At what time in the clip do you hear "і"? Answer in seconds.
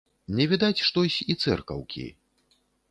1.35-1.37